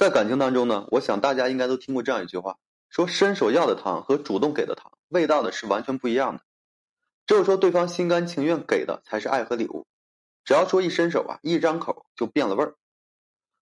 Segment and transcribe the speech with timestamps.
[0.00, 2.56] 在感情当中呢，我想大家应该都听过这样一句话：
[2.88, 6.42] 说伸手要的糖和主动给的糖，味道呢是完全不一样的。
[7.26, 9.86] 只有说对方心甘情愿给的才是爱和礼物。
[10.42, 12.76] 只要说一伸手啊，一张口就变了味儿。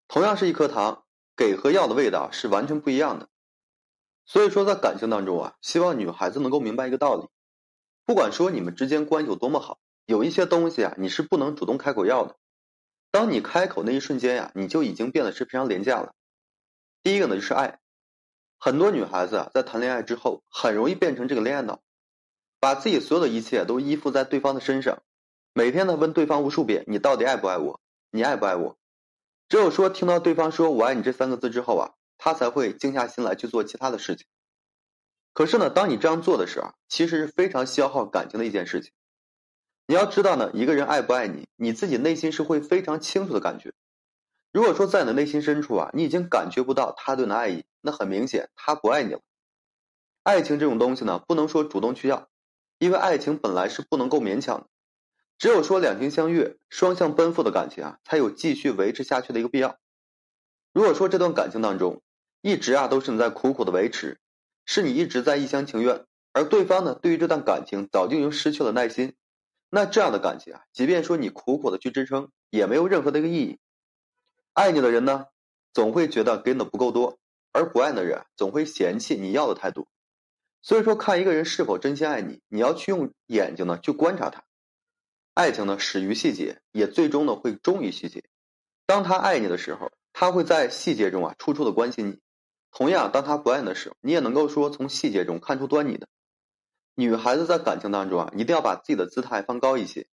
[0.06, 1.02] 同样是一颗糖，
[1.36, 3.28] 给和要的味道是完全不一样的。
[4.24, 7.26] 所以说，在感情当中啊，希望女孩子能够明白一个道理：
[8.06, 12.36] 不管说你们之间关系有多么好，有一些东西啊，你是不能主动开口要的。
[13.10, 16.14] 当你开口那一瞬间呀，你就已经变得是非常廉价了。
[17.02, 17.78] 第一个呢就是爱，
[18.58, 21.80] 很多女孩子啊在谈恋爱之后，很容易变成这个恋爱脑，
[22.60, 25.02] 把自己所有的一切都依附在对方的身上，
[25.52, 28.76] 每天呢问对方无数遍你到底爱不爱我，你爱不爱我？
[29.48, 34.26] 只有说听到对方说我爱你这三个字之后啊，他才会静下心来去做其他的事情。
[35.32, 38.92] 可是呢，当你这样做的时候，其实是非常消耗感情的一件事情。
[39.86, 43.72] 你要知道呢，一个人爱不爱你，你自己内心是会非常清楚的感觉。
[44.50, 49.20] 如果说在你的内心深处啊，你已经感觉不到他对你的爱意，那很明显他不爱你了。
[50.22, 52.28] 爱情这种东西呢，不能说主动去要，
[52.78, 54.66] 因为爱情本来是不能够勉强的。
[55.38, 59.78] 只有说两情相悦、双向奔赴的感情啊，才有继续维持下去的一个必要。
[60.72, 62.02] 如果说这段感情当中
[62.40, 64.18] 一直啊都是你在苦苦的维持，
[64.64, 69.14] 是你一直在一厢情愿，而对方呢对于这段感情早就已经失去了耐心，
[69.70, 73.58] 那这样的感情啊，即便说你苦苦的去支撑，也没有任何的一个意义。
[74.58, 75.26] 爱你的人呢，
[75.72, 77.16] 总会觉得给你的不够多；
[77.52, 79.86] 而不爱的人总会嫌弃你要的太多。
[80.62, 84.42] 所以说，看一个人是否真心爱你，你要去用眼睛呢去观察他。
[85.32, 88.24] 爱情呢始于细节，也最终呢会忠于细节。
[88.84, 92.18] 当他爱你的时候，他会在细节中啊处处的关心你。
[92.72, 96.08] 同样，当他不爱你的时候，你也能够说从细节中看出端倪的。
[96.96, 100.08] 女孩子在感情当中啊，一定要把自己的姿态放高一些，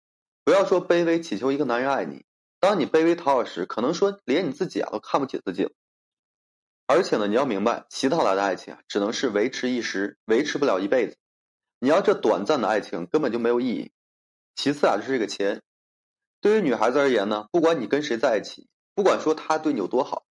[0.43, 2.25] 不要说卑微祈求一个男人爱你。
[2.61, 5.71] 当你卑微讨好时，可能说连你自己啊都看不起自己了。
[6.85, 11.17] 而且呢，你要明白，乞讨来的爱情啊，只能是维持一时，维持不了一辈子。
[11.79, 13.91] 你要这短暂的爱情根本就没有意义。
[14.55, 15.63] 其次啊，就是这个钱。
[16.39, 20.23] 对于女孩子而言呢，不管你跟谁在一起，不管说他对你有多好，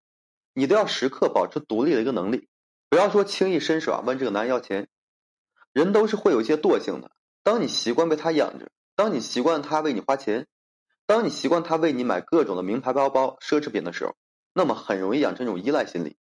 [0.54, 2.48] 你都要时刻保持独立的一个能力，
[2.88, 4.88] 不要说轻易伸手啊问这个男人要钱。
[5.72, 7.10] 人都是会有一些惰性的。
[7.42, 10.46] 当你习惯被他养着，当你习惯他为你花钱。
[11.10, 14.14] 当你习惯他为你买各种的名牌包包、奢侈品的时候，
[14.54, 16.16] 那么很容易养成一种依赖心理。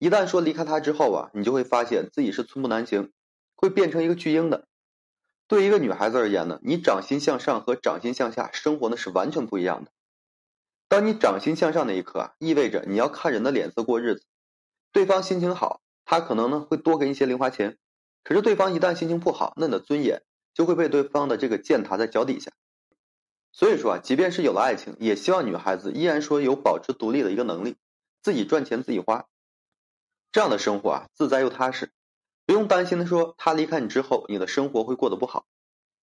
[0.00, 3.12] 一旦说离开他之后啊，你就会发现自己是寸步难行，
[3.54, 4.66] 会变成一个巨婴的。
[5.46, 9.92] 对一个女孩子而言呢，你掌心向上和掌心向下生活呢是完全不一样的。
[10.88, 14.24] 当你掌心向上那一刻啊，意味着你要看人的脸色过日子。
[14.90, 17.74] 对方心情好，他可能呢会多给你一些零花钱；
[18.24, 20.24] 可是对方一旦心情不好，那你的尊严
[20.54, 22.50] 就会被对方的这个践踏在脚底下。
[23.52, 27.76] 所以说啊，即便是有了爱情，也希望女孩子依然说有保持独立的一个能力，
[28.22, 29.26] 自己赚钱自己花，
[30.30, 31.90] 这样的生活啊自在又踏实，
[32.46, 35.46] 不用担心的说他离开你之后，你的生活会过得不好，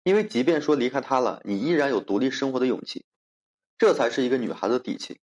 [0.02, 3.04] 因为即便说离开他了，你依然有独立生活的勇气，
[3.76, 5.20] 这才是一个女孩子的底气。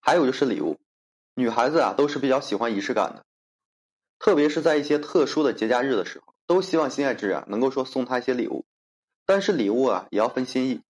[0.00, 0.78] 还有就是礼物，
[1.34, 3.26] 女孩子啊都是比较喜欢仪式感的，
[4.18, 8.64] 特别是在一些特殊的节假日的时候，都希望心爱之人能够说送她一些礼物，
[9.26, 10.80] 但是礼物啊也要分心意。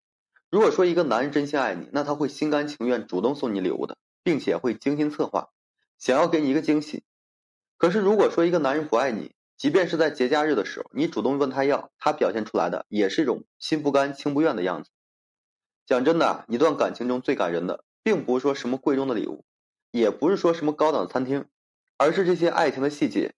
[0.51, 5.51] 如果说一个男人真心爱你，那他会心甘情愿主动送你礼物的，并且会精心策划，
[5.99, 7.05] 想要给你一个惊喜。
[7.77, 14.91] 可是如果说一个男人不爱你，即便是在节假日的时候，你主动问他要，他表现出来的也是一种心不甘情不愿的样子。
[15.85, 19.45] 讲真的，一段感情中最感人的，并不是说什么贵重的礼物，
[19.91, 21.45] 也不是说什么高档的餐厅，
[21.99, 23.35] 而是这些爱情的细节，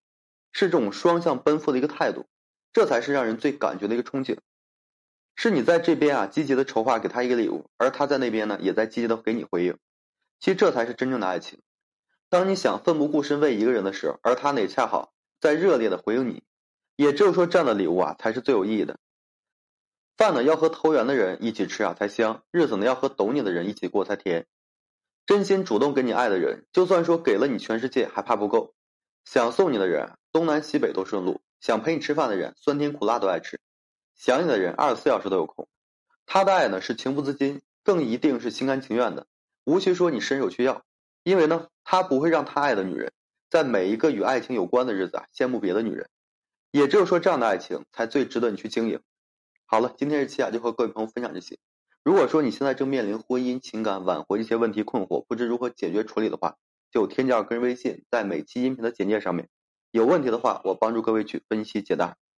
[0.52, 2.26] 是这种双向奔赴的一个态度，
[2.72, 4.38] 这才是让人最感觉的一个憧憬。
[5.42, 9.78] 是你在这边啊积极的筹划给他一个礼物，而他在那边呢也在积极的给你回应。
[10.38, 11.62] 其实这才是真正的爱情。
[12.28, 16.42] 当你想奋不顾身为一个人的时候，而他呢也恰好在热烈的回应你，
[16.94, 18.98] 也只有说这样的礼物啊才是最有意义的。
[20.18, 24.46] 饭呢要和投缘的人一起吃啊才香，日子呢要和懂你的人一起过才甜。
[25.24, 28.74] 真心主动给你爱的人，就算说给了你全世界还怕不够。
[29.24, 33.58] 想送你的人，东南西北都顺路；想陪你吃饭的人，酸甜苦辣都爱吃。
[34.20, 35.66] 想你的人二十四小时都有空，
[36.26, 39.26] 他的爱呢是情不自禁，更一定是心甘情愿的，
[39.64, 40.84] 无需说你伸手去要，
[41.22, 43.14] 因为呢他不会让他爱的女人
[43.48, 46.10] 在每一个与爱情有关的日子啊羡慕别的女人，
[46.70, 49.00] 也只有说这样的爱情才最值得你去经营。
[49.64, 51.56] 好了，今天这期啊就和各位朋友分享这些。
[52.04, 56.58] 如果说你现在正面临婚姻、情感挽回一些问题困惑，不知如何解决处理的话，
[56.92, 59.48] 就添加个人微信，在每期音频的简介上面，
[59.90, 62.18] 有问题的话我帮助各位去分析解答。